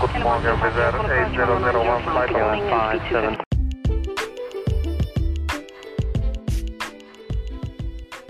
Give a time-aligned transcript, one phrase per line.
[0.00, 3.36] Morgan, Vizer 8001 flight level 57.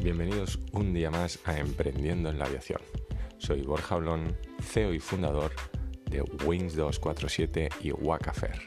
[0.03, 2.81] Bienvenidos un día más a Emprendiendo en la Aviación.
[3.39, 5.53] Soy Borja Blon, CEO y fundador
[6.07, 8.67] de Wings 247 y Wacafer,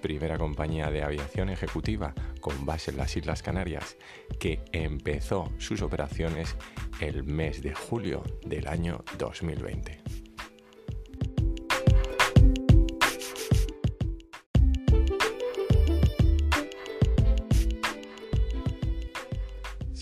[0.00, 3.96] primera compañía de aviación ejecutiva con base en las Islas Canarias,
[4.38, 6.54] que empezó sus operaciones
[7.00, 10.23] el mes de julio del año 2020.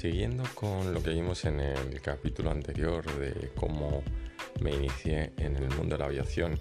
[0.02, 4.02] Siguiendo con lo que vimos en el capítulo anterior de cómo
[4.60, 6.58] me inicié en el mundo de la aviación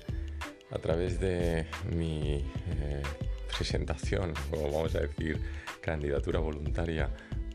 [0.70, 3.02] a través de mi eh,
[3.58, 5.42] presentación, o vamos a decir,
[5.82, 7.10] candidatura voluntaria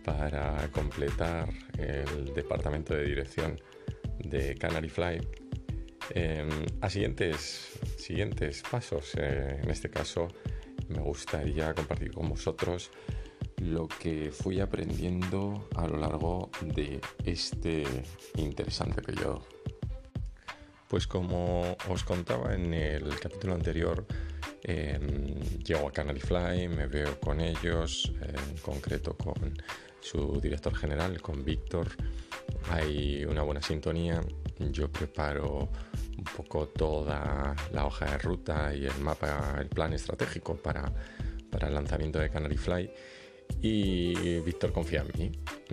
[0.04, 3.60] para completar el departamento de dirección
[4.18, 5.20] de Canary Fly.
[6.10, 6.48] Em,
[6.80, 10.26] a siguientes, siguientes pasos, eh, en este caso,
[10.88, 12.90] me gustaría compartir con vosotros
[13.62, 17.84] lo que fui aprendiendo a lo largo de este
[18.36, 19.46] interesante periodo.
[20.88, 24.06] Pues como os contaba en el capítulo anterior,
[24.62, 29.56] em, llego a Canary Fly, me veo con ellos, en concreto con
[30.00, 31.88] su director general, con Víctor.
[32.70, 34.20] Hay una buena sintonía.
[34.70, 35.68] Yo preparo
[36.16, 40.92] un poco toda la hoja de ruta y el mapa, el plan estratégico para,
[41.50, 42.90] para el lanzamiento de Canary Fly
[43.60, 45.32] y Víctor confía en mí.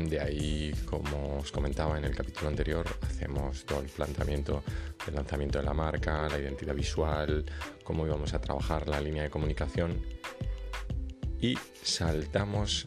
[0.10, 4.64] De ahí, como os comentaba en el capítulo anterior, hacemos todo el planteamiento
[5.06, 7.46] del lanzamiento de la marca, la identidad visual,
[7.84, 10.02] cómo íbamos a trabajar la línea de comunicación
[11.40, 12.86] y saltamos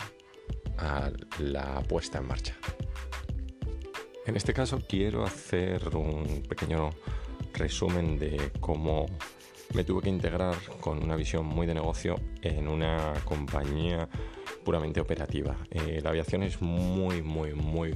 [0.78, 2.56] a la puesta en marcha.
[4.26, 6.90] En este caso quiero hacer un pequeño
[7.52, 9.06] resumen de cómo
[9.74, 14.08] me tuve que integrar con una visión muy de negocio en una compañía
[14.66, 15.56] puramente operativa.
[15.70, 17.90] Eh, la aviación es muy, muy, muy,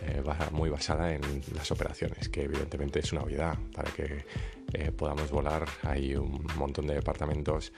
[0.00, 1.20] eh, muy basada en
[1.54, 3.54] las operaciones, que evidentemente es una obviedad.
[3.74, 4.24] Para que
[4.72, 7.70] eh, podamos volar hay un montón de departamentos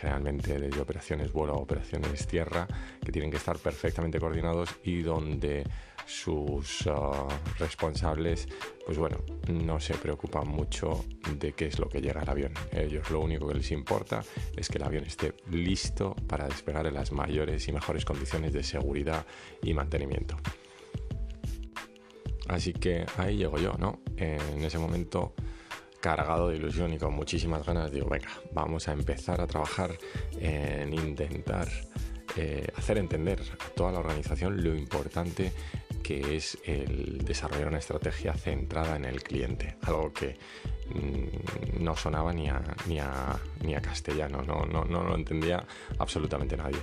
[0.00, 2.66] generalmente desde operaciones vuelo a operaciones tierra,
[3.04, 5.64] que tienen que estar perfectamente coordinados y donde
[6.06, 7.26] sus ah,
[7.58, 8.48] responsables,
[8.84, 9.18] pues bueno,
[9.48, 11.04] no se preocupan mucho
[11.38, 12.52] de qué es lo que llega al avión.
[12.72, 14.22] Ellos lo único que les importa
[14.56, 18.62] es que el avión esté listo para despegar en las mayores y mejores condiciones de
[18.62, 19.26] seguridad
[19.62, 20.36] y mantenimiento.
[22.48, 24.00] Así que ahí llego yo, ¿no?
[24.16, 25.34] En ese momento
[26.00, 29.98] cargado de ilusión y con muchísimas ganas, digo, venga, vamos a empezar a trabajar
[30.38, 31.68] en intentar
[32.36, 35.52] eh, hacer entender a toda la organización lo importante
[36.06, 40.36] que es el desarrollar una estrategia centrada en el cliente, algo que
[40.94, 43.00] mm, no sonaba ni a, ni
[43.66, 45.66] ni a castellano, no, no, no, lo entendía
[45.98, 46.78] absolutamente nadie.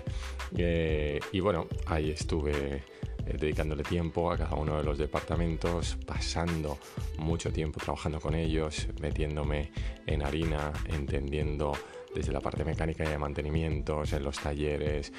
[0.58, 2.84] Eh, y bueno, ahí estuve
[3.26, 6.78] eh, dedicándole tiempo a cada uno de los departamentos, pasando
[7.18, 9.72] mucho tiempo trabajando con ellos, metiéndome
[10.06, 11.72] en harina, entendiendo
[12.14, 15.14] desde la parte mecánica y de mantenimientos, en los talleres,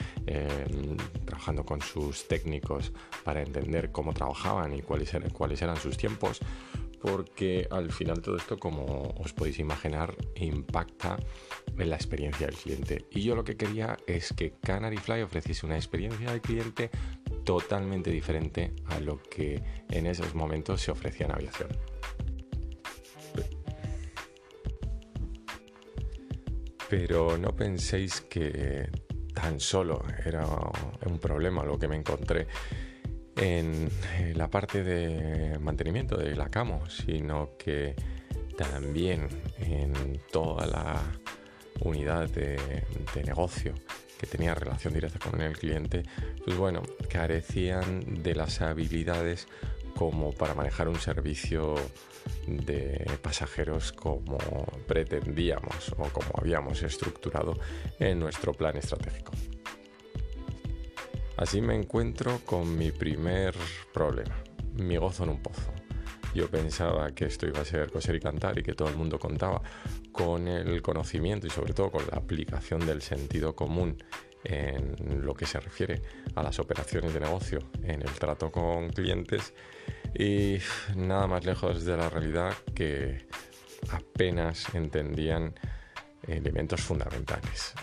[1.25, 2.93] trabajando con sus técnicos
[3.25, 6.41] para entender cómo trabajaban y cuáles eran, cuáles eran sus tiempos,
[7.01, 11.19] porque al final todo esto, como os podéis imaginar, impacta
[11.77, 13.05] en la experiencia del cliente.
[13.11, 16.91] Y yo lo que quería es que Canary Fly ofreciese una experiencia del cliente
[17.45, 21.69] totalmente diferente a lo que en esos momentos se ofrecía en aviación.
[26.89, 28.91] Pero no penséis que
[29.33, 30.47] tan solo era
[31.07, 32.47] un problema lo que me encontré
[33.37, 33.91] en
[34.35, 37.95] la parte de mantenimiento de la camo, sino que
[38.57, 39.29] también
[39.59, 41.03] en toda la
[41.81, 42.85] unidad de,
[43.25, 43.75] negocio
[44.19, 46.05] que tenía relación directa con el cliente,
[46.45, 49.49] pues bueno, carecían de las habilidades
[49.97, 51.75] como para manejar un servicio
[52.47, 54.39] de pasajeros como
[54.87, 57.59] pretendíamos o como habíamos estructurado
[57.99, 59.33] en nuestro plan estratégico.
[61.37, 63.55] Así me encuentro con mi primer
[63.93, 64.37] problema,
[64.75, 65.73] mi gozo en un pozo.
[66.35, 69.19] Yo pensaba que esto iba a ser coser y cantar y que todo el mundo
[69.19, 69.63] contaba
[70.11, 74.03] con el conocimiento y sobre todo con la aplicación del sentido común
[74.45, 76.03] en lo que se refiere
[76.35, 79.55] a las operaciones de negocio, en el trato con clientes
[80.15, 80.59] y
[80.97, 83.27] nada más lejos de la realidad que
[83.91, 85.55] apenas entendían
[86.27, 87.75] elementos fundamentales.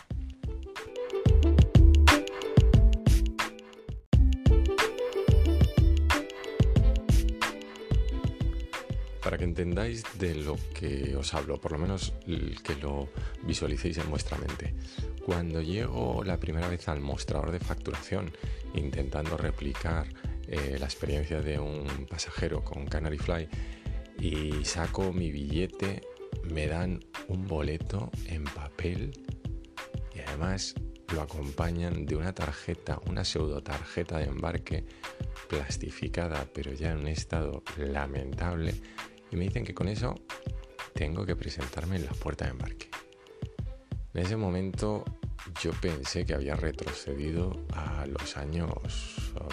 [9.24, 12.14] Para que entendáis de lo que os hablo, por lo menos
[12.64, 13.10] que lo
[13.44, 14.74] visualicéis en vuestra mente.
[15.26, 18.32] Cuando llego la primera vez al mostrador de facturación,
[18.74, 20.08] intentando replicar
[20.48, 23.48] eh, la experiencia de un pasajero con Canary Fly,
[24.20, 26.02] y saco mi billete,
[26.44, 29.12] me dan un boleto en papel
[30.14, 30.76] y además
[31.14, 34.86] lo acompañan de una tarjeta, una pseudo tarjeta de embarque
[35.50, 38.76] plastificada, pero ya en un estado lamentable,
[39.32, 40.16] y me dicen que con eso
[40.94, 42.90] tengo que presentarme en la puerta de embarque.
[44.14, 45.06] En ese momento
[45.62, 48.72] yo pensé que había retrocedido a los años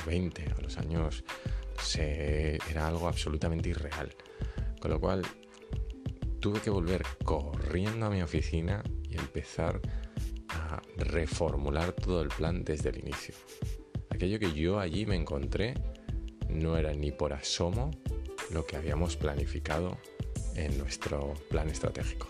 [0.06, 1.24] 20, a los años...
[1.96, 4.14] era algo absolutamente irreal.
[4.80, 5.22] Con lo cual
[6.40, 9.80] tuve que volver corriendo a mi oficina y empezar
[10.48, 13.34] a reformular todo el plan desde el inicio.
[14.10, 15.74] Aquello que yo allí me encontré
[16.48, 17.90] no era ni por asomo
[18.50, 19.98] lo que habíamos planificado
[20.54, 22.28] en nuestro plan estratégico.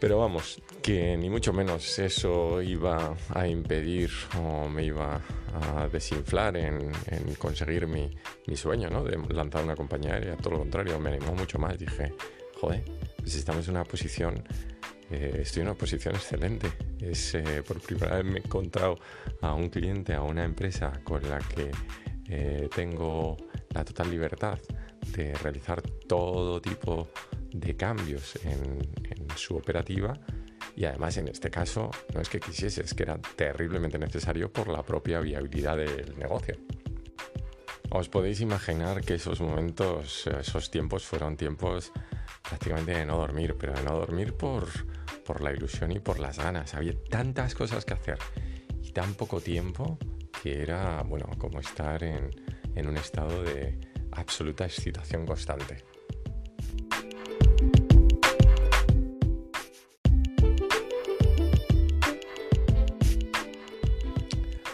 [0.00, 5.20] Pero vamos, que ni mucho menos eso iba a impedir o me iba
[5.52, 6.90] a desinflar en,
[7.38, 8.10] conseguir mi,
[8.56, 9.04] sueño, ¿no?
[9.04, 10.36] De lanzar una compañía aérea.
[10.36, 11.78] Todo lo contrario, me animó mucho más.
[11.78, 12.14] Dije,
[12.58, 12.82] joder,
[13.18, 14.42] pues estamos en una posición,
[15.10, 16.72] eh, estoy en una posición excelente.
[16.98, 18.98] Es, eh, por primera vez me he encontrado
[19.42, 21.70] a un cliente, a una empresa con la que
[22.28, 23.36] eh, tengo
[23.74, 24.58] la total libertad
[25.14, 27.08] de realizar todo tipo
[27.52, 28.78] de cambios en,
[29.36, 30.12] su operativa
[30.76, 34.68] y además en este caso no es que quisiese, es que era terriblemente necesario por
[34.68, 36.56] la propia viabilidad del negocio.
[37.90, 41.92] Os podéis imaginar que esos momentos, esos tiempos fueron tiempos
[42.42, 44.68] prácticamente de no dormir, pero de no dormir por,
[45.24, 46.74] por la ilusión y por las ganas.
[46.74, 48.18] Había tantas cosas que hacer
[48.82, 49.98] y tan poco tiempo
[50.42, 52.30] que era, bueno, como estar en,
[52.74, 53.78] en un estado de
[54.12, 55.84] absoluta excitación constante.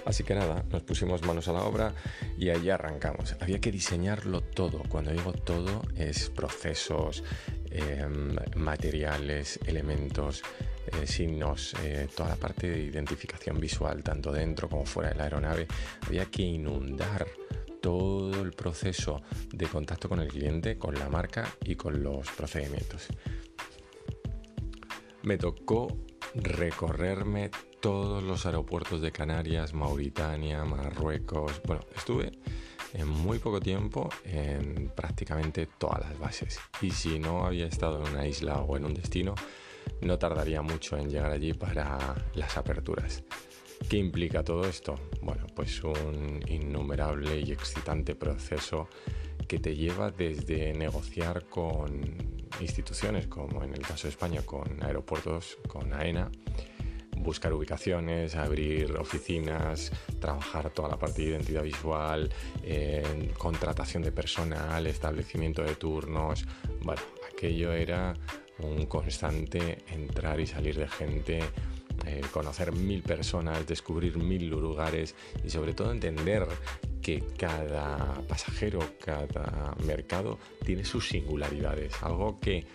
[0.07, 1.93] Así que nada, nos pusimos manos a la obra
[2.39, 3.35] y allí arrancamos.
[3.41, 4.83] Había que diseñarlo todo.
[4.89, 7.25] Cuando digo todo es procesos,
[7.71, 10.43] em, materiales, elementos,
[10.87, 15.25] eh, signos, eh, toda la parte de identificación visual, tanto dentro como fuera de la
[15.25, 15.67] aeronave.
[16.07, 17.27] Había que inundar
[17.87, 19.23] todo el proceso
[19.53, 23.07] de contacto con el cliente, con la marca y con los procedimientos.
[25.23, 25.97] Me tocó
[26.35, 31.63] recorrerme todos los aeropuertos de Canarias, Mauritania, Marruecos.
[31.65, 32.33] Bueno, estuve
[32.93, 36.59] en muy poco tiempo en prácticamente todas las bases.
[36.83, 39.37] Y si no había estado en una isla o en un destino,
[40.01, 43.23] no tardaría mucho en llegar allí para las aperturas.
[43.89, 44.97] ¿Qué implica todo esto?
[45.23, 48.89] Bueno, pues un innumerable y excitante proceso
[49.47, 52.01] que te lleva desde negociar con
[52.61, 56.31] instituciones, como en el caso de España con aeropuertos, con AENA,
[57.19, 62.29] buscar ubicaciones, abrir oficinas, trabajar toda la parte de identidad visual,
[63.39, 66.45] contratación de personal, establecimiento de turnos.
[66.83, 67.03] Bueno,
[67.33, 68.15] aquello era
[68.59, 71.41] un constante entrar y salir de gente,
[72.07, 75.15] eh, conocer mil personas, descubrir mil lugares
[75.45, 76.47] y sobre todo entender
[77.03, 82.67] que cada pasajero, cada mercado tiene sus singularidades, algo que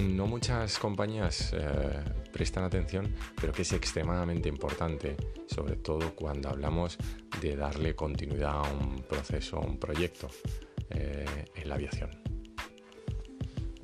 [0.00, 2.02] no muchas compañías eh,
[2.32, 5.16] prestan atención, pero que es extremadamente importante,
[5.46, 6.98] sobre todo cuando hablamos
[7.40, 10.28] de darle continuidad a un proceso, a un proyecto
[10.90, 12.23] eh, en la aviación.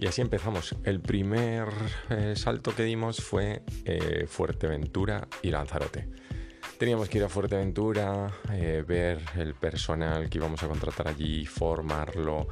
[0.01, 0.75] Y así empezamos.
[0.85, 1.69] El primer
[2.09, 3.63] eh, salto que dimos fue
[4.29, 6.09] Fuerteventura y Lanzarote.
[6.79, 8.33] Teníamos que ir a Fuerteventura,
[8.89, 12.49] ver el personal que íbamos a contratar allí, formarlo,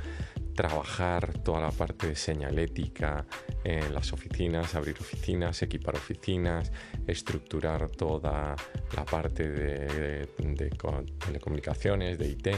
[0.59, 3.25] trabajar toda la parte de señalética
[3.63, 6.73] en las oficinas, abrir oficinas, equipar oficinas,
[7.07, 8.57] estructurar toda
[8.97, 10.27] la parte de,
[11.25, 12.49] telecomunicaciones, de IT.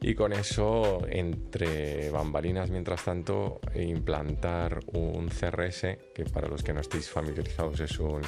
[0.00, 6.80] Y con eso, entre bambalinas, mientras tanto, implantar un CRS, que para los que no
[6.80, 8.22] estéis familiarizados es un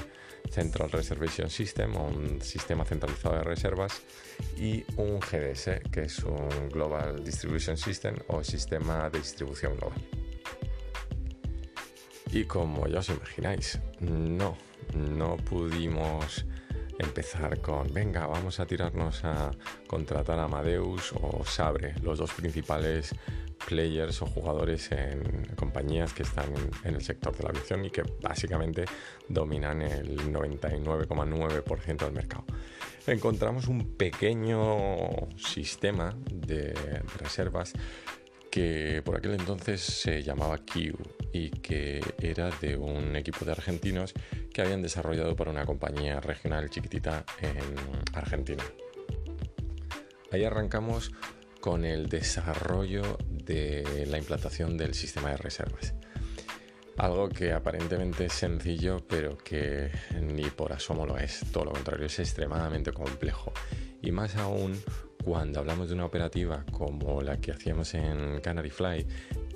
[0.49, 4.03] Central Reservation System un sistema centralizado de reservas
[4.57, 10.01] y un GDS que es un Global Distribution System o sistema de distribución global.
[12.33, 14.57] Y como ya os imagináis, no,
[14.95, 16.47] no pudimos
[17.01, 19.51] empezar con, venga, vamos a tirarnos a
[19.87, 23.15] contratar a Amadeus o Sabre, los dos principales
[23.67, 26.53] players o jugadores en compañías que están
[26.85, 28.85] en el sector de la aviación y que básicamente
[29.29, 32.45] dominan el 99,9% del mercado.
[33.07, 36.75] Encontramos un pequeño sistema de
[37.19, 37.73] reservas
[38.51, 40.97] que por aquel entonces se llamaba Q
[41.33, 44.13] y que era de un equipo de argentinos
[44.53, 48.65] que habían desarrollado para una compañía regional chiquitita en Argentina.
[50.33, 51.13] Ahí arrancamos
[51.61, 55.95] con el desarrollo de la implantación del sistema de reservas.
[56.97, 59.91] Algo que aparentemente es sencillo, pero que
[60.21, 61.45] ni por asomo lo es.
[61.53, 63.53] Todo lo contrario, es extremadamente complejo.
[64.03, 64.79] Y más aún
[65.25, 69.07] cuando hablamos de una operativa como la que hacíamos en Canary Fly,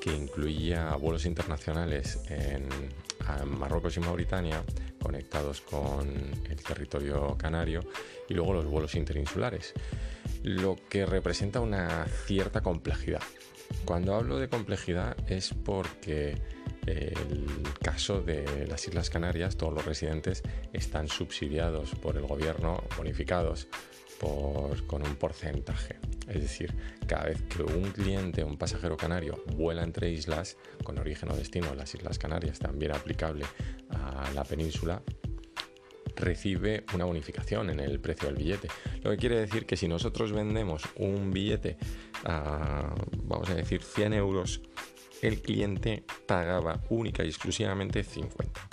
[0.00, 2.68] que incluía vuelos internacionales en,
[3.46, 4.62] Marruecos y Mauritania,
[5.00, 6.06] conectados con
[6.50, 7.80] el territorio canario,
[8.28, 9.72] y luego los vuelos interinsulares,
[10.42, 13.22] lo que representa una cierta complejidad.
[13.86, 16.36] Cuando hablo de complejidad es porque
[16.86, 17.46] el
[17.82, 20.42] caso de las Islas Canarias, todos los residentes
[20.74, 23.68] están subsidiados por el gobierno, bonificados
[24.20, 25.96] con un porcentaje.
[26.28, 26.74] Es decir,
[27.06, 31.74] cada vez que un cliente, un pasajero canario, vuela entre islas, con origen o destino
[31.74, 33.44] las Islas Canarias, también aplicable
[33.90, 35.02] a la península,
[36.16, 38.68] recibe una bonificación en el precio del billete.
[39.02, 41.76] Lo que quiere decir que si nosotros vendemos un billete
[42.24, 42.94] a,
[43.24, 44.62] vamos a decir, 100 euros,
[45.22, 48.68] el cliente pagaba única y exclusivamente 50.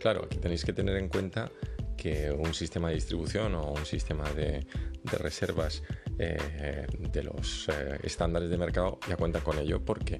[0.00, 1.50] Claro, aquí tenéis que tener en cuenta
[1.96, 4.66] que un sistema de distribución o un sistema de,
[5.04, 5.82] reservas
[6.18, 10.18] eh, de los eh, estándares de mercado ya cuenta con ello porque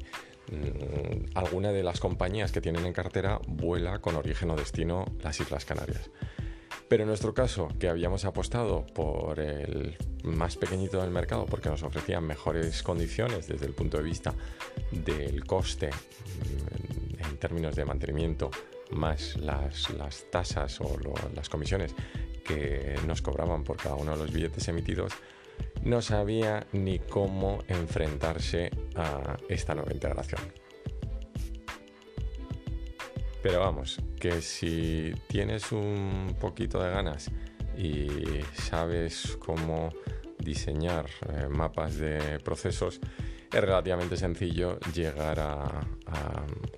[0.51, 5.41] mm, alguna de las compañías que tienen en cartera vuela con origen o destino las
[5.41, 6.11] Islas Canarias.
[6.89, 11.83] Pero en nuestro caso, que habíamos apostado por el más pequeñito del mercado porque nos
[11.83, 14.35] ofrecían mejores condiciones desde el punto de vista
[14.91, 18.51] del coste mm, en términos de mantenimiento
[18.93, 19.89] más las,
[20.31, 20.97] tasas o
[21.35, 21.95] las comisiones
[22.45, 25.13] que nos cobraban por cada uno de los billetes emitidos,
[25.83, 30.41] no sabía ni cómo enfrentarse a esta nueva integración.
[33.43, 37.31] Pero vamos, que si tienes un poquito de ganas
[37.77, 38.07] y
[38.55, 39.93] sabes cómo
[40.39, 43.01] diseñar eh, mapas de procesos,
[43.53, 45.87] es relativamente sencillo llegar a,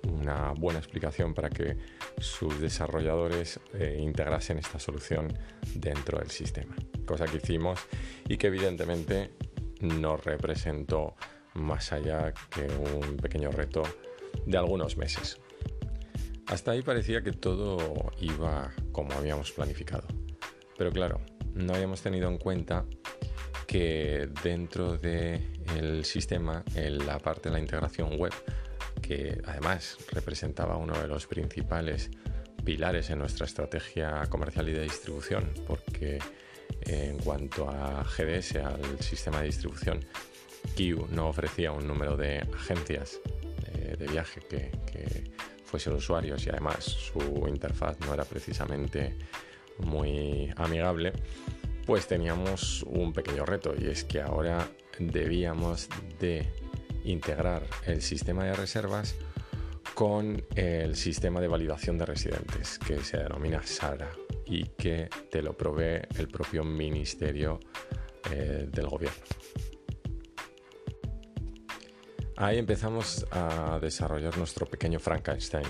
[0.03, 1.77] una buena explicación para que
[2.17, 5.31] sus desarrolladores eh, integrasen esta solución
[5.75, 6.75] dentro del sistema.
[7.05, 7.79] Cosa que hicimos
[8.27, 9.31] y que evidentemente
[9.81, 11.15] nos representó
[11.53, 13.83] más allá que un pequeño reto
[14.45, 15.37] de algunos meses.
[16.47, 20.07] Hasta ahí parecía que todo iba como habíamos planificado.
[20.77, 21.21] Pero claro,
[21.53, 22.85] no habíamos tenido en cuenta
[23.67, 24.97] que dentro
[25.73, 28.33] del sistema, en la parte de la integración web,
[29.01, 32.09] que además representaba uno de los principales
[32.63, 36.19] pilares en nuestra estrategia comercial y de distribución, porque
[36.81, 40.05] en cuanto a GDS, al sistema de distribución,
[40.75, 43.19] Q no ofrecía un número de agencias
[43.67, 44.71] eh, de viaje que
[45.63, 49.15] fuesen usuarios y además su interfaz no era precisamente
[49.79, 51.11] muy amigable
[51.85, 54.67] pues teníamos un pequeño reto y es que ahora
[54.99, 56.47] debíamos de
[57.03, 59.15] integrar el sistema de reservas
[59.93, 64.11] con el sistema de validación de residentes que se denomina SARA
[64.45, 67.59] y que te lo provee el propio Ministerio
[68.31, 69.23] eh, del Gobierno.
[72.37, 75.65] Ahí empezamos a desarrollar nuestro pequeño Frankenstein.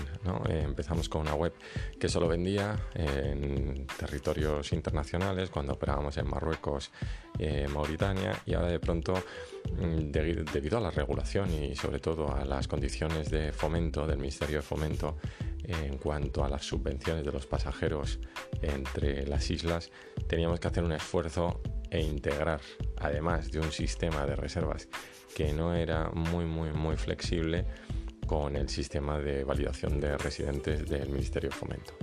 [0.48, 1.52] Eh, empezamos con una web
[1.98, 6.90] que solo vendía en territorios internacionales cuando operábamos en Marruecos,
[7.38, 12.44] eh, Mauritania y ahora de pronto, mm, debido a la regulación y sobre todo a
[12.44, 15.18] las condiciones de fomento del Ministerio de Fomento
[15.62, 18.18] en cuanto a las subvenciones de los pasajeros
[18.62, 19.90] entre las islas,
[20.26, 21.60] teníamos que hacer un esfuerzo
[21.96, 22.60] e integrar,
[22.98, 24.88] además de un sistema de reservas
[25.34, 27.64] que no era muy, muy, muy flexible
[28.26, 31.94] con el sistema de validación de residentes del Ministerio de Fomento.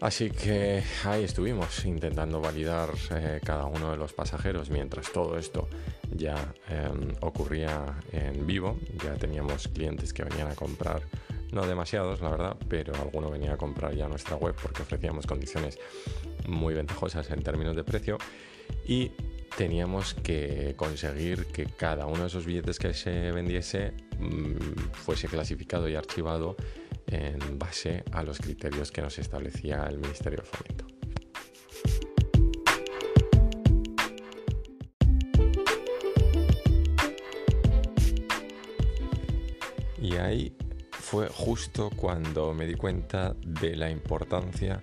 [0.00, 5.68] Así que ahí estuvimos intentando validar eh, cada uno de los pasajeros mientras todo esto
[6.10, 8.78] ya em, ocurría en vivo.
[9.02, 11.00] Ya teníamos clientes que venían a comprar,
[11.52, 15.78] no demasiados la verdad, pero alguno venía a comprar ya nuestra web porque ofrecíamos condiciones
[16.46, 18.18] muy ventajosas en términos de precio.
[18.86, 19.12] Y
[19.56, 25.88] teníamos que conseguir que cada uno de esos billetes que se vendiese mm, fuese clasificado
[25.88, 26.56] y archivado
[27.06, 30.86] en base a los criterios que nos establecía el Ministerio de Fomento.
[40.00, 40.54] Y ahí
[40.90, 44.82] fue justo cuando me di cuenta de la importancia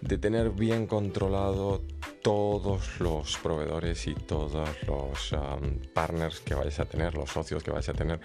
[0.00, 1.82] de tener bien controlado
[2.22, 7.70] todos los proveedores y todos los um, partners que vais a tener, los socios que
[7.70, 8.20] vais a tener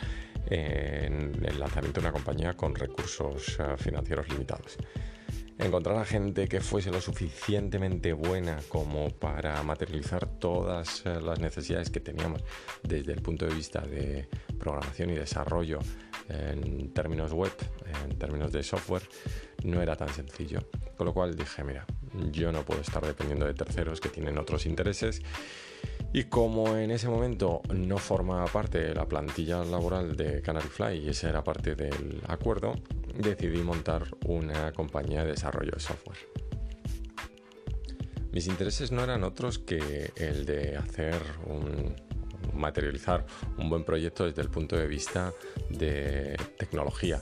[0.47, 4.77] en el lanzamiento de una compañía con recursos uh, financieros limitados.
[5.59, 11.91] Encontrar a gente que fuese lo suficientemente buena como para materializar todas uh, las necesidades
[11.91, 12.43] que teníamos
[12.81, 15.79] desde el punto de vista de programación y desarrollo
[16.31, 17.51] en términos web,
[18.05, 19.03] en términos de software,
[19.63, 20.59] no era tan sencillo.
[20.97, 21.85] Con lo cual dije, mira,
[22.31, 25.21] yo no puedo estar dependiendo de terceros que tienen otros intereses.
[26.13, 30.97] Y como en ese momento no formaba parte de la plantilla laboral de Canary Fly
[30.97, 32.73] y esa era parte del acuerdo,
[33.15, 36.17] decidí montar una compañía de desarrollo de software.
[38.31, 41.95] Mis intereses no eran otros que el de hacer un,
[42.53, 43.25] materializar
[43.57, 45.33] un buen proyecto desde el punto de vista
[45.69, 47.21] de tecnología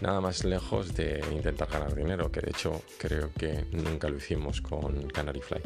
[0.00, 4.60] nada más lejos de intentar ganar dinero, que de hecho creo que nunca lo hicimos
[4.60, 5.60] con Canary Fly.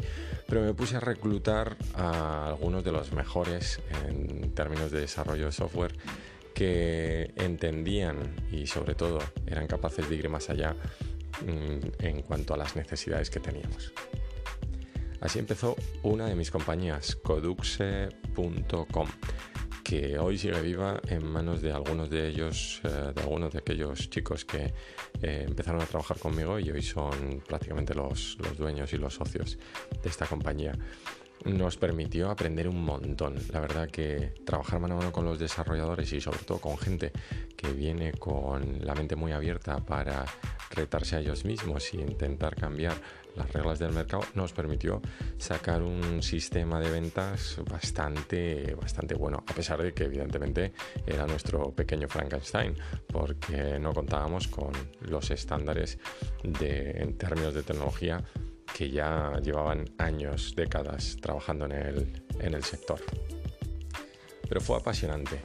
[0.47, 5.51] Pero me puse a reclutar a algunos de los mejores en términos de desarrollo de
[5.51, 5.95] software
[6.53, 10.75] que entendían y sobre todo eran capaces de ir más allá
[11.45, 13.93] mm, en cuanto a las necesidades que teníamos.
[15.21, 19.07] Así empezó una de mis compañías, coduxe.com
[19.87, 24.09] que hoy sigue viva en manos de algunos de ellos, eh, de algunos de aquellos
[24.09, 24.73] chicos que
[25.21, 29.57] eh, empezaron a trabajar conmigo y hoy son prácticamente los, los dueños y los socios
[30.03, 30.73] de esta compañía
[31.45, 33.35] nos permitió aprender un montón.
[33.51, 37.11] La verdad que trabajar mano a mano con los desarrolladores y sobre todo con gente
[37.55, 40.25] que viene con la mente muy abierta para
[40.71, 42.95] retarse a ellos mismos y intentar cambiar
[43.37, 44.99] las reglas del mercado nos permitió
[45.37, 50.73] sacar un sistema de ventas bastante, bastante bueno, a pesar de que evidentemente
[51.05, 52.75] era nuestro pequeño Frankenstein,
[53.07, 55.99] porque no contábamos con los estándares
[56.43, 58.23] en términos de tecnología
[58.73, 62.99] que ya llevaban años, décadas trabajando en el, en el sector.
[64.47, 65.41] Pero fue apasionante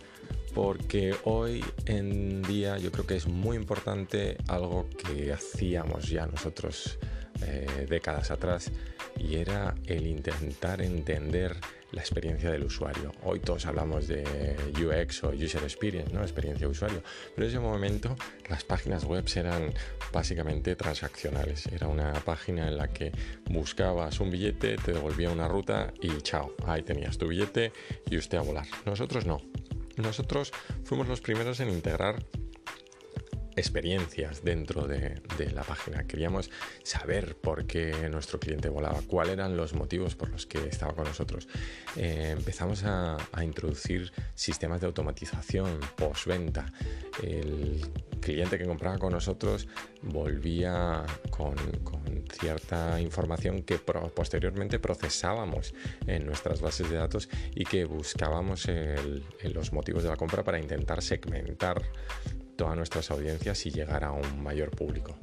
[0.54, 6.98] porque hoy en día yo creo que es muy importante algo que hacíamos ya nosotros
[7.46, 8.70] eh, décadas atrás
[9.18, 11.56] y era el intentar entender
[11.92, 13.12] la experiencia del usuario.
[13.22, 16.22] Hoy todos hablamos de UX o User Experience, ¿no?
[16.22, 17.02] experiencia de usuario,
[17.34, 18.16] pero en ese momento
[18.48, 19.72] las páginas web eran
[20.12, 21.66] básicamente transaccionales.
[21.66, 23.12] Era una página en la que
[23.50, 27.72] buscabas un billete, te devolvía una ruta y chao, ahí tenías tu billete
[28.10, 28.66] y usted a volar.
[28.84, 29.40] Nosotros no.
[29.96, 30.52] Nosotros
[30.84, 32.24] fuimos los primeros en integrar
[33.56, 35.20] experiencias dentro de,
[35.54, 36.04] la página.
[36.04, 36.50] Queríamos
[36.82, 41.04] saber por qué nuestro cliente volaba, cuáles eran los motivos por los que estaba con
[41.04, 41.48] nosotros.
[41.96, 46.72] Eh, empezamos a, introducir sistemas de automatización postventa.
[47.22, 47.80] El
[48.20, 49.66] cliente que compraba con nosotros
[50.02, 51.56] volvía con,
[52.32, 55.74] cierta información que posteriormente procesábamos
[56.06, 58.68] en nuestras bases de datos y que buscábamos
[59.42, 61.82] los motivos de la compra para intentar segmentar
[62.68, 65.16] a nuestras audiencias y llegar a un mayor público.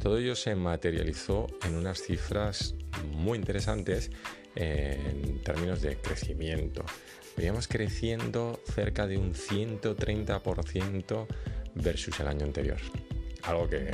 [0.00, 2.74] Todo ello se materializó en unas cifras
[3.10, 4.10] muy interesantes
[4.54, 6.84] en términos de crecimiento.
[7.36, 11.26] Veníamos creciendo cerca de un 130%
[11.74, 12.78] versus el año anterior.
[13.42, 13.90] Algo que,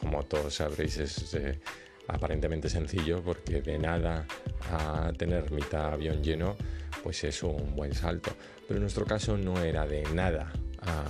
[0.00, 1.60] como todos sabréis, es eh,
[2.08, 4.26] aparentemente sencillo porque de nada
[4.70, 6.56] a tener mitad avión lleno,
[7.02, 8.30] pues es un buen salto.
[8.66, 10.52] Pero en nuestro caso no era de nada
[10.86, 11.04] a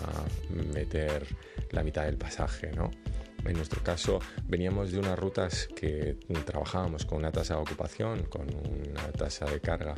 [0.73, 1.27] meter
[1.71, 2.91] la mitad del pasaje, ¿no?
[3.45, 8.47] En nuestro caso veníamos de unas rutas que trabajábamos con una tasa de ocupación, con
[8.53, 9.95] una tasa de carga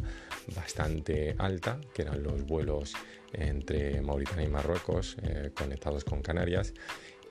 [0.55, 2.93] bastante alta, que eran los vuelos
[3.33, 6.75] entre Mauritania y Marruecos eh, conectados con Canarias,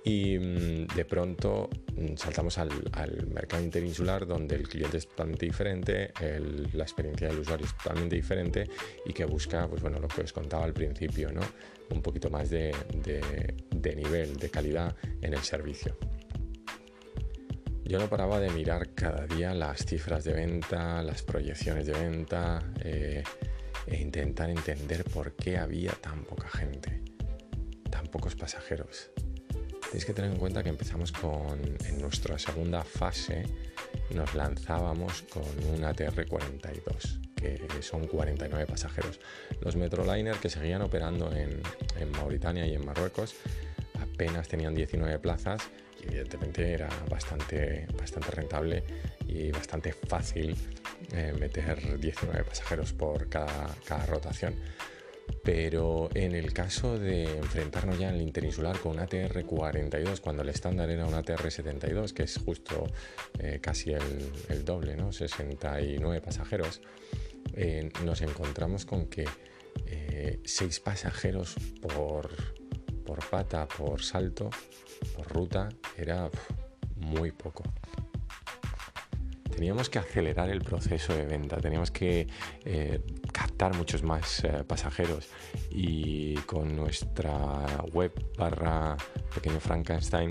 [0.03, 2.69] y mm, de pronto mm, saltamos al,
[3.27, 6.13] mercado interinsular donde el cliente es totalmente diferente,
[6.73, 8.69] la experiencia del usuario es totalmente diferente
[9.05, 11.41] y que busca, pues bueno, lo que os contaba al principio, ¿no?
[11.89, 12.73] Un poquito más de,
[13.95, 15.97] nivel, de calidad en el servicio.
[17.85, 22.61] Yo no paraba de mirar cada día las cifras de venta, las proyecciones de venta
[22.83, 23.23] eh,
[23.85, 27.01] e intentar entender por qué había tan poca gente,
[27.89, 29.11] tan pocos pasajeros.
[29.87, 33.43] Tenéis que tener en cuenta que empezamos con, en nuestra segunda fase,
[34.13, 39.19] nos lanzábamos con un ATR-42, que son 49 pasajeros.
[39.61, 41.61] Los Metroliner que seguían operando en,
[42.11, 43.35] Mauritania y en Marruecos
[44.01, 45.61] apenas tenían 19 plazas
[46.01, 48.83] y evidentemente era bastante, bastante rentable
[49.27, 50.55] y bastante fácil
[51.13, 54.55] eh, meter 19 pasajeros por cada, cada rotación
[55.43, 60.49] Pero en el caso de enfrentarnos ya en el interinsular con un ATR-42, cuando el
[60.49, 62.87] estándar era un ATR-72, que es justo
[63.39, 65.11] eh, casi el, doble, ¿no?
[65.11, 66.81] 69 pasajeros,
[67.53, 69.25] eh, nos encontramos con que
[70.43, 72.29] 6 pasajeros por,
[73.05, 74.49] por pata, por salto,
[75.15, 76.29] por ruta, era
[76.95, 77.63] muy poco
[79.57, 82.27] teníamos que acelerar el proceso de venta, teníamos que
[82.63, 83.01] eh,
[83.33, 85.29] captar muchos más eh, pasajeros
[85.71, 88.95] y con nuestra web barra
[89.33, 90.29] pequeño Frankenstein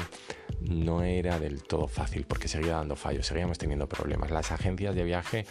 [0.61, 4.31] no era del todo fácil porque seguía dando fallos, seguíamos teniendo problemas.
[4.31, 5.45] Las agencias de viaje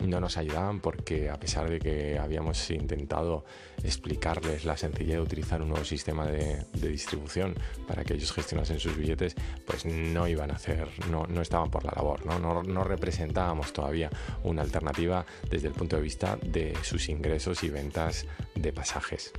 [0.00, 3.44] no nos ayudaban porque a pesar de que habíamos intentado
[3.82, 7.54] explicarles la sencillez de utilizar un nuevo sistema de, distribución
[7.86, 9.34] para que ellos gestionasen sus billetes,
[9.66, 12.38] pues no iban a hacer, no, no estaban por la labor, ¿no?
[12.38, 14.10] No, no representábamos todavía
[14.42, 19.32] una alternativa desde el punto de vista de sus ingresos y ventas de pasajes.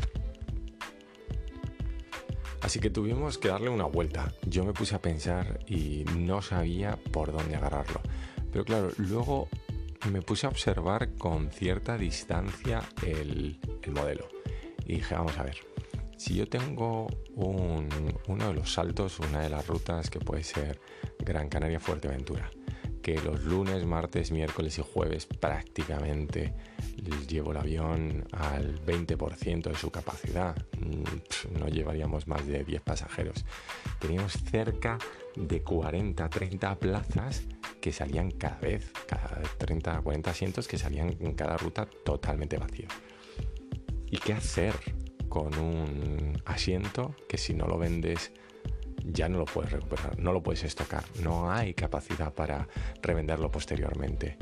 [2.61, 4.33] Así que tuvimos que darle una vuelta.
[4.45, 8.01] Yo me puse a pensar y no sabía por dónde agarrarlo.
[8.51, 9.47] Pero claro, luego
[10.07, 13.59] me puse a observar con cierta distancia el,
[13.91, 14.27] modelo.
[14.85, 15.57] Y dije, vamos a ver,
[16.17, 20.79] si yo tengo uno de los saltos, una de las rutas que puede ser
[21.19, 22.49] Gran Canaria Fuerteventura,
[23.01, 26.53] que los lunes, martes, miércoles y jueves prácticamente
[27.27, 30.55] llevo el avión al 20% de su capacidad.
[30.79, 33.45] Mm, no llevaríamos más de 10 pasajeros.
[33.99, 34.97] Teníamos cerca
[35.35, 37.43] de 40, 30 plazas
[37.81, 42.87] que salían cada vez, cada 30, 40 asientos que salían en cada ruta totalmente vacío.
[44.07, 44.73] ¿Y qué hacer
[45.29, 48.31] con un asiento que si no lo vendes
[49.03, 52.67] ya no lo puedes recuperar, no lo puedes estocar, no hay capacidad para
[53.01, 54.37] revenderlo posteriormente?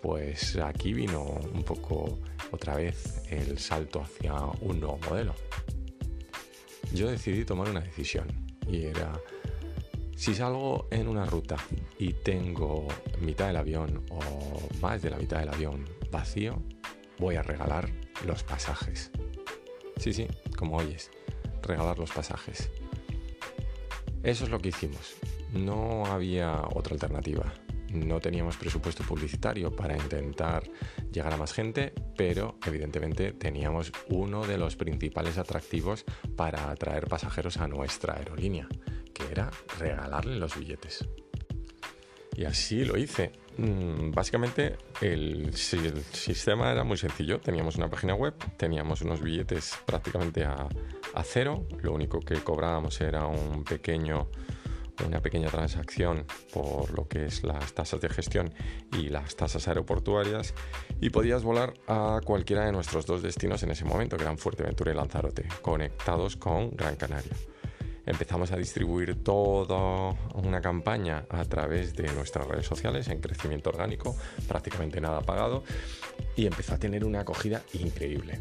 [0.00, 2.18] Pues aquí vino un poco
[2.50, 5.34] otra vez el salto hacia un nuevo modelo.
[6.92, 8.26] Yo decidí tomar una decisión
[8.66, 9.12] y era
[10.16, 11.56] si salgo en una ruta
[11.98, 12.86] y tengo
[13.20, 14.20] mitad del avión o
[14.80, 16.62] más de la mitad del avión vacío,
[17.18, 17.90] voy a regalar
[18.26, 19.10] los pasajes.
[19.96, 21.10] Sí, sí, como oyes,
[21.62, 22.70] regalar los pasajes.
[24.22, 25.16] Eso es lo que hicimos.
[25.52, 27.52] No había otra alternativa.
[27.92, 30.62] No teníamos presupuesto publicitario para intentar
[31.12, 36.06] llegar a más gente, pero evidentemente teníamos uno de los principales atractivos
[36.36, 38.68] para atraer pasajeros a nuestra aerolínea
[39.12, 41.06] que era regalarle los billetes.
[42.34, 43.32] Y así lo hice.
[43.58, 47.40] Mm, básicamente el, sistema era muy sencillo.
[47.40, 50.66] Teníamos una página web, teníamos unos billetes prácticamente a,
[51.22, 51.66] cero.
[51.82, 54.28] Lo único que cobrábamos era un pequeño,
[55.06, 58.52] una pequeña transacción por lo que es las tasas de gestión
[58.98, 60.54] y las tasas aeroportuarias.
[61.00, 64.92] Y podías volar a cualquiera de nuestros dos destinos en ese momento, que eran Fuerteventura
[64.92, 67.32] y Lanzarote, conectados con Gran Canaria
[68.06, 74.16] empezamos a distribuir toda una campaña a través de nuestras redes sociales en crecimiento orgánico,
[74.48, 75.62] prácticamente nada pagado,
[76.36, 78.40] y empezó a tener una acogida increíble.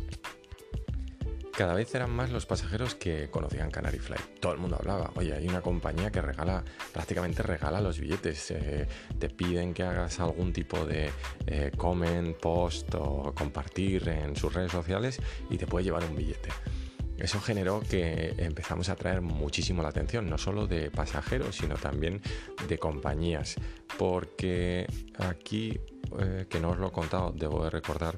[1.62, 4.18] Cada vez eran más los pasajeros que conocían Canary Fly.
[4.40, 8.50] Todo el mundo hablaba, oye, hay una compañía que regala, prácticamente regala los billetes.
[8.50, 8.88] Eh,
[9.20, 11.12] te piden que hagas algún tipo de
[11.46, 15.22] eh, comment, post o compartir en sus redes sociales
[15.52, 16.50] y te puede llevar un billete.
[17.22, 22.22] Eso generó que empezamos a atraer muchísimo la atención, no solo de pasajeros, sino también
[22.68, 23.56] de compañías,
[23.98, 24.88] porque
[25.20, 25.80] aquí,
[26.20, 28.18] eh, que no os lo he contado, debo de recordar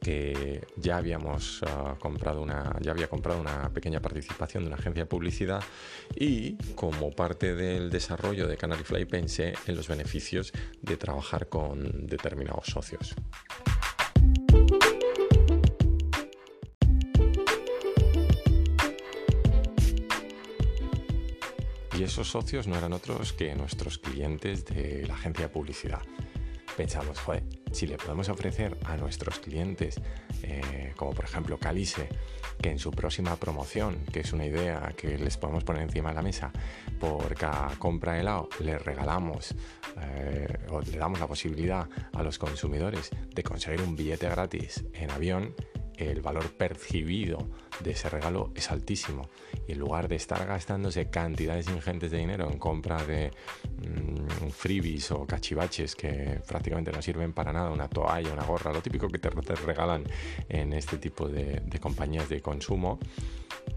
[0.00, 5.02] que ya habíamos ah, comprado una ya había comprado una pequeña participación de una agencia
[5.02, 5.62] de publicidad
[6.14, 12.06] y como parte del desarrollo de Canary Fly pensé en los beneficios de trabajar con
[12.06, 13.14] determinados socios.
[22.00, 26.00] Y esos socios no eran otros que nuestros clientes de la agencia de publicidad.
[26.74, 30.00] Pensamos, joder, si le podemos ofrecer a nuestros clientes,
[30.42, 32.08] eh, como por ejemplo Calice,
[32.58, 36.14] que en su próxima promoción, que es una idea que les podemos poner encima de
[36.14, 36.50] la mesa,
[36.98, 39.54] por cada compra de helado le regalamos
[40.00, 45.10] eh, o le damos la posibilidad a los consumidores de conseguir un billete gratis en
[45.10, 45.54] avión,
[46.00, 47.48] el valor percibido
[47.80, 49.28] de ese regalo es altísimo.
[49.66, 55.10] Y en lugar de estar gastándose cantidades ingentes de dinero en compra de mm, freebies
[55.12, 59.18] o cachivaches que prácticamente no sirven para nada, una toalla, una gorra, lo típico que
[59.18, 60.04] te, regalan
[60.48, 62.98] en este tipo de, compañías de consumo,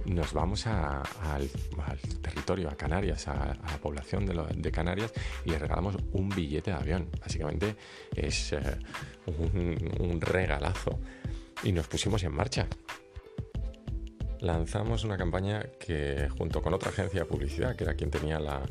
[0.05, 1.49] nos vamos al,
[2.21, 5.13] territorio, a Canarias, a, la población de, Canarias
[5.45, 7.09] y le regalamos un billete de avión.
[7.19, 7.75] Básicamente
[8.15, 8.59] es eh,
[9.27, 10.99] un regalazo
[11.63, 12.67] y nos pusimos en marcha.
[14.39, 18.61] lanzamos una campaña que junto con otra agencia de publicidad, que era quien tenía la,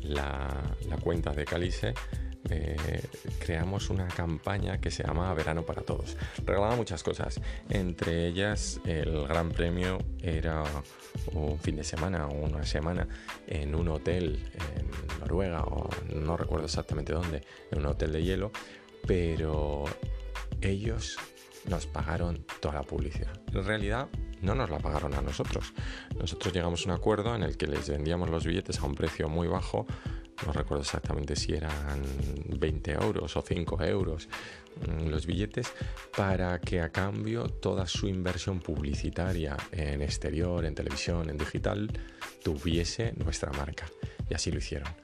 [0.00, 1.92] la, cuenta de Calice,
[2.48, 3.02] eh,
[3.38, 6.16] creamos una campaña que se llama Verano para Todos.
[6.46, 10.64] Regalaba muchas cosas, entre ellas el gran premio era
[11.32, 13.06] un fin de semana o una semana
[13.46, 18.50] en un hotel en Noruega o no recuerdo exactamente dónde, en un hotel de hielo,
[19.06, 19.84] pero
[20.62, 21.18] ellos
[21.68, 23.32] nos pagaron toda la publicidad.
[23.52, 24.08] En realidad
[24.40, 25.72] no nos la pagaron a nosotros.
[26.18, 29.28] Nosotros llegamos a un acuerdo en el que les vendíamos los billetes a un precio
[29.28, 29.86] muy bajo.
[30.46, 32.02] No recuerdo exactamente si eran
[32.48, 34.28] 20 euros o 5 euros
[34.88, 35.72] mm, los billetes
[36.16, 41.92] para que a cambio toda su inversión publicitaria en exterior, en televisión, en digital,
[42.42, 43.86] tuviese nuestra marca.
[44.28, 45.01] Y así lo hicieron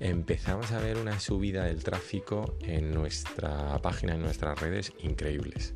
[0.00, 5.74] empezamos a ver una subida del tráfico en nuestra página, en nuestras redes increíbles.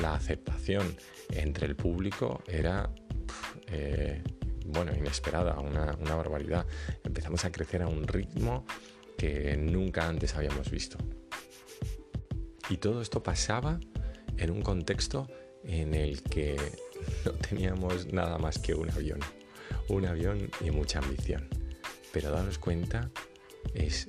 [0.00, 0.96] La aceptación
[1.30, 2.90] entre el público era,
[3.66, 4.22] eh,
[4.66, 6.66] bueno, inesperada, una, una barbaridad.
[7.04, 8.64] Empezamos a crecer a un ritmo
[9.16, 10.98] que nunca antes habíamos visto.
[12.70, 13.80] Y todo esto pasaba
[14.36, 15.26] en un contexto
[15.64, 16.56] en el que
[17.24, 19.20] no teníamos nada más que un avión.
[19.88, 21.48] Un avión y mucha ambición.
[22.12, 23.10] Pero daros cuenta
[23.74, 24.08] es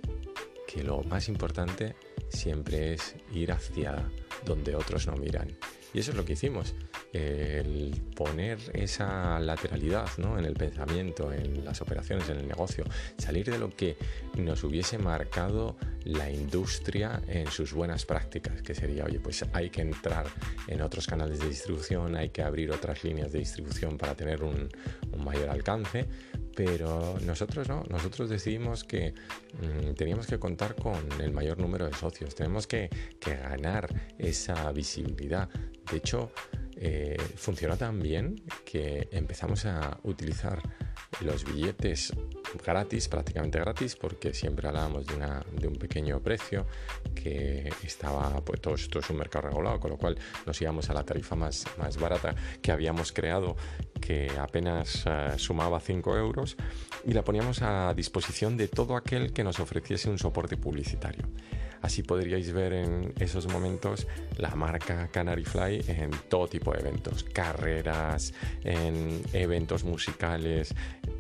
[0.68, 1.96] que lo más importante
[2.30, 4.10] siempre es ir hacia
[4.46, 5.58] donde otros no miran.
[5.94, 6.76] Y eso es lo que hicimos,
[7.14, 10.38] el poner esa lateralidad ¿no?
[10.38, 12.84] en el pensamiento, en las operaciones, en el negocio,
[13.18, 13.98] salir de lo que
[14.38, 19.82] nos hubiese marcado la industria en sus buenas prácticas, que sería, oye, pues hay que
[19.82, 20.28] entrar
[20.68, 24.70] en otros canales de distribución, hay que abrir otras líneas de distribución para tener un,
[25.18, 26.06] mayor alcance,
[26.56, 29.14] pero nosotros no, nosotros decidimos que
[29.62, 35.50] mm, teníamos que contar con el mayor número de socios, tenemos que, ganar esa visibilidad.
[35.92, 36.32] De hecho,
[36.82, 40.62] eh, funcionó tan bien que empezamos a utilizar
[41.22, 42.14] los billetes
[42.66, 46.66] gratis, prácticamente gratis, porque siempre hablábamos de, un pequeño precio
[47.14, 50.94] que estaba, pues todo esto es un mercado regulado, con lo cual nos íbamos a
[50.94, 53.58] la tarifa más, más barata que habíamos creado,
[54.00, 56.56] que apenas uh, sumaba 5 euros,
[57.06, 61.28] y la poníamos a disposición de todo aquel que nos ofreciese un soporte publicitario.
[61.82, 67.24] Así podríais ver en esos momentos la marca Canary Fly en todo tipo de eventos,
[67.24, 70.76] carreras, en eventos musicales,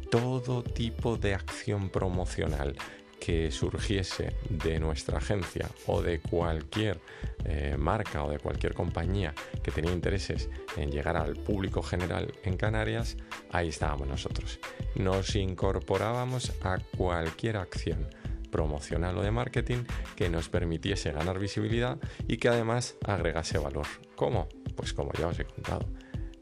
[0.09, 2.75] todo tipo de acción promocional
[3.19, 6.99] que surgiese de nuestra agencia o de cualquier
[7.45, 12.57] eh, marca o de cualquier compañía que tenía intereses en llegar al público general en
[12.57, 13.17] Canarias,
[13.51, 14.59] ahí estábamos nosotros.
[14.95, 18.07] Nos incorporábamos a cualquier acción
[18.51, 19.83] promocional o de marketing
[20.15, 23.87] que nos permitiese ganar visibilidad y que además agregase valor.
[24.15, 24.47] ¿Cómo?
[24.75, 25.85] Pues como ya os he contado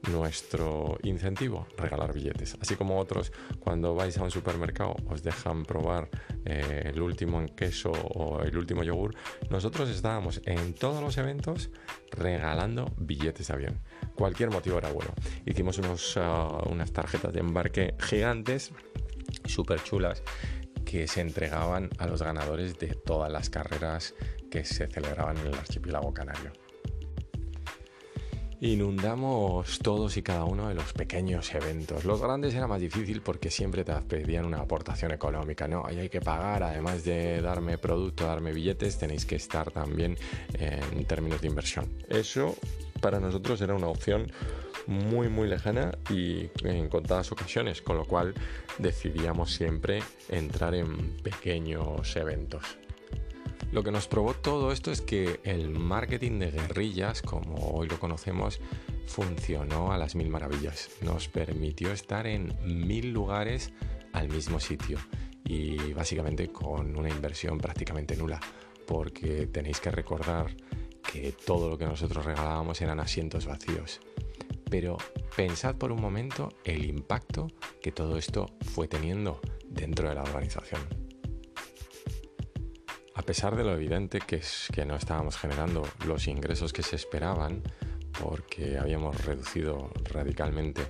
[0.09, 2.57] nuestro incentivo, regalar billetes.
[2.61, 6.09] Así como otros, cuando vais a un supermercado, os dejan probar
[6.45, 9.15] eh, el último en queso o el último yogur.
[9.49, 11.69] Nosotros estábamos en todos los eventos
[12.11, 13.79] regalando billetes de avión.
[14.15, 15.11] Cualquier motivo era bueno.
[15.45, 18.71] Hicimos unos, ah, unas tarjetas de embarque gigantes,
[19.45, 20.23] súper chulas
[20.89, 24.15] que se entregaban a los ganadores de todas las carreras
[24.49, 26.53] que se celebraban en el archipiélago canario.
[28.61, 32.05] Inundamos todos y cada uno de los pequeños eventos.
[32.05, 35.85] Los grandes era más difícil porque siempre te pedían una aportación económica, ¿no?
[35.85, 40.17] Ahí hay que pagar, además de darme producto, darme billetes, tenéis que estar también
[40.57, 41.91] en términos de inversión.
[42.07, 42.55] Eso
[43.01, 44.31] para nosotros era una opción
[44.87, 48.33] muy muy lejana y en contadas ocasiones, con lo cual
[48.77, 52.77] decidíamos siempre entrar en pequeños eventos.
[53.71, 57.99] Lo que nos probó todo esto es que el marketing de guerrillas, como hoy lo
[57.99, 58.61] conocemos,
[59.07, 60.89] funcionó a las mil maravillas.
[61.01, 63.73] Nos permitió estar en mil lugares
[64.13, 64.99] al mismo sitio
[65.43, 68.39] y básicamente con una inversión prácticamente nula,
[68.85, 70.47] porque tenéis que recordar
[71.11, 73.99] que todo lo que nosotros regalábamos eran asientos vacíos.
[74.69, 74.97] Pero
[75.35, 77.47] pensad por un momento el impacto
[77.81, 80.81] que todo esto fue teniendo dentro de la organización.
[83.15, 86.95] A pesar de lo evidente que es que no estábamos generando los ingresos que se
[86.95, 87.63] esperaban,
[88.21, 90.83] porque habíamos reducido radicalmente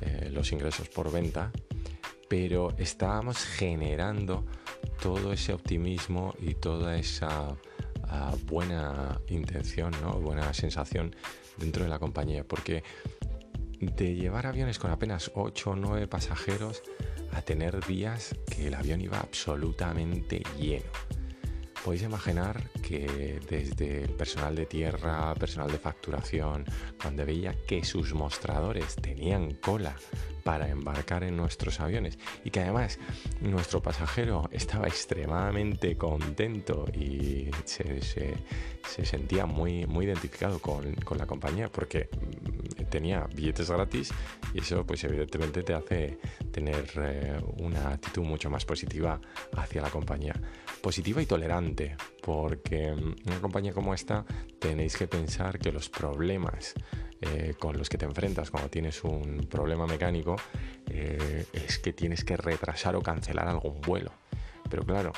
[0.00, 1.50] eh, los ingresos por venta,
[2.28, 4.44] pero estábamos generando
[5.02, 7.56] todo ese optimismo y toda esa
[8.04, 10.12] ah, buena intención, ¿no?
[10.20, 11.14] buena sensación
[11.60, 12.82] dentro de la compañía, porque
[13.80, 16.82] de llevar aviones con apenas 8 o 9 pasajeros
[17.32, 20.90] a tener días que el avión iba absolutamente lleno.
[21.84, 26.64] Podéis imaginar que desde el personal de tierra, personal de facturación,
[27.00, 29.96] cuando veía que sus mostradores tenían cola
[30.42, 32.98] para embarcar en nuestros aviones y que además
[33.40, 38.00] nuestro pasajero estaba extremadamente contento y se,
[39.04, 44.10] sentía muy, muy identificado con, con la compañía porque mm, tenía billetes gratis
[44.54, 46.18] y eso pues evidentemente te hace
[46.50, 49.20] tener eh, una actitud mucho más positiva
[49.56, 50.34] hacia la compañía.
[50.82, 54.24] Positiva y tolerante, porque mm, una compañía como esta
[54.58, 56.74] tenéis que pensar que los problemas
[57.20, 60.36] eh, con los que te enfrentas cuando tienes un problema mecánico
[60.88, 64.10] eh, es que tienes que retrasar o cancelar algún vuelo.
[64.70, 65.12] Pero claro,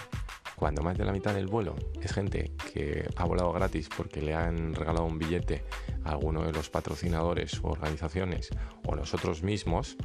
[0.56, 4.34] cuando más de la mitad del vuelo es gente que ha volado gratis porque le
[4.34, 5.64] han regalado un billete
[6.04, 8.50] a alguno de los patrocinadores o organizaciones
[8.86, 9.96] o nosotros mismos,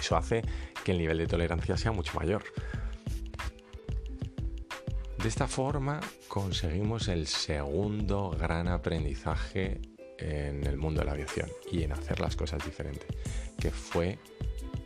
[0.00, 0.42] eso hace
[0.84, 2.42] que el nivel de tolerancia sea mucho mayor.
[5.22, 9.80] De esta forma conseguimos el segundo gran aprendizaje
[10.16, 13.08] en el mundo de la aviación y en hacer las cosas diferentes,
[13.58, 14.18] que fue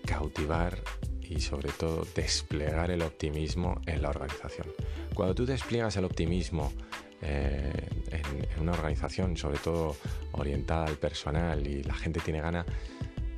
[0.06, 0.78] cautivar
[1.20, 4.68] y sobre todo desplegar el optimismo en la organización.
[5.14, 6.72] Cuando tú despliegas el optimismo
[7.20, 9.96] eh, en, una organización, sobre todo
[10.32, 12.64] orientada al personal y la gente tiene gana,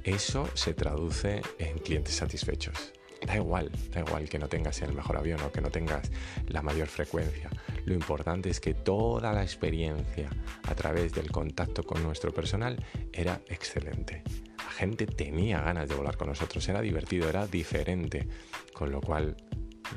[0.05, 2.93] eso se traduce en clientes satisfechos.
[3.27, 6.11] Da igual, da igual que no tengas el mejor avión o que no tengas
[6.47, 7.49] la mayor frecuencia.
[7.87, 10.29] Lo importante es que toda la experiencia
[10.69, 14.23] a través del contacto con nuestro personal era excelente.
[14.59, 18.29] La gente tenía ganas de volar con nosotros, era divertido, era diferente,
[18.73, 19.37] con lo cual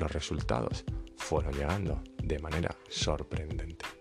[0.00, 0.84] los resultados
[1.16, 3.97] fueron llegando de manera sorprendente.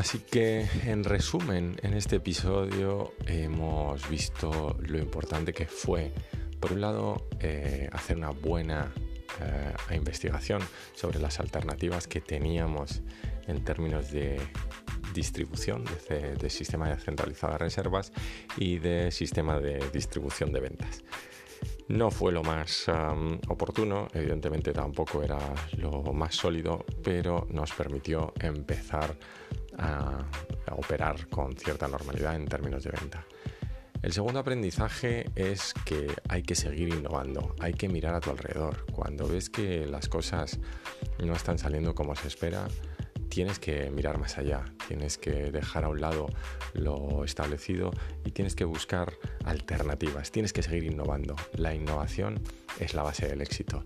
[0.00, 6.10] Así que en resumen, en este episodio hemos visto lo importante que fue,
[6.58, 8.94] por un lado, eh, hacer una buena
[9.42, 10.62] eh, investigación
[10.94, 13.02] sobre las alternativas que teníamos
[13.46, 14.40] en términos de
[15.12, 18.10] distribución de, sistema centralizado de reservas
[18.56, 21.04] y de sistema de distribución de ventas.
[21.88, 22.86] No fue lo más
[23.48, 25.38] oportuno, evidentemente tampoco era
[25.76, 29.14] lo más sólido, pero nos permitió empezar
[29.78, 30.24] a,
[30.72, 33.26] operar con cierta normalidad en términos de venta.
[34.02, 38.86] El segundo aprendizaje es que hay que seguir innovando, hay que mirar a tu alrededor.
[38.92, 40.58] Cuando ves que las cosas
[41.18, 42.68] no están saliendo como se espera,
[43.28, 46.28] tienes que mirar más allá, tienes que dejar a un lado
[46.72, 47.90] lo establecido
[48.24, 49.12] y tienes que buscar
[49.44, 51.36] alternativas, tienes que seguir innovando.
[51.54, 52.40] La innovación
[52.78, 53.84] es la base del éxito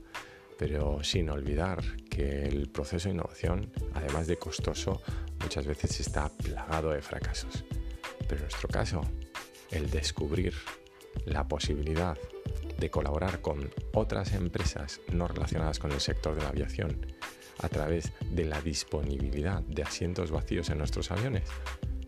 [0.58, 5.02] pero sin olvidar que el proceso de innovación, además de costoso,
[5.40, 7.64] muchas veces está plagado de fracasos.
[8.20, 9.02] Pero en nuestro caso,
[9.70, 10.54] el descubrir
[11.26, 12.16] la posibilidad
[12.78, 17.06] de colaborar con otras empresas no relacionadas con el sector de la aviación
[17.58, 21.44] a través de la disponibilidad de asientos vacíos en nuestros aviones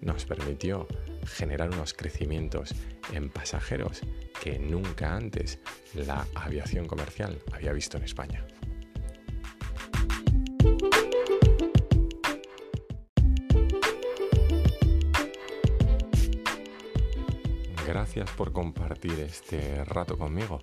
[0.01, 0.87] nos permitió
[1.27, 2.75] generar unos crecimientos
[3.13, 4.03] en pasajeros
[4.43, 5.59] que nunca antes
[5.95, 8.47] la aviación comercial había visto en España.
[17.87, 20.61] Gracias por compartir este rato conmigo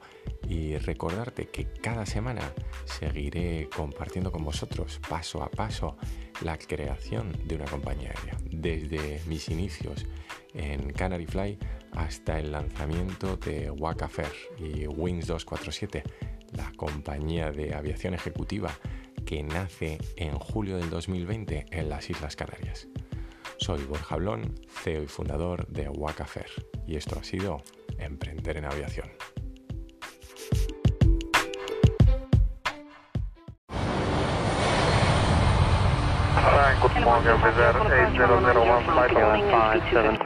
[0.50, 2.54] y recordarte que cada semana
[2.86, 5.96] seguiré compartiendo con vosotros paso a paso
[6.42, 10.06] la creación de una compañía aérea, desde mis inicios
[10.54, 11.58] en Canary Fly
[11.92, 14.10] hasta el lanzamiento de Waka
[14.58, 16.04] y Wings 247,
[16.52, 18.72] la compañía de aviación ejecutiva
[19.26, 22.88] que nace en julio del 2020 en las Islas Canarias.
[23.58, 26.28] Soy Borja Blón, CEO y fundador de Waka
[26.86, 27.62] y esto ha sido
[27.98, 29.10] Emprender en Aviación.
[36.84, 40.18] Good morning, Visit 8001 flight 5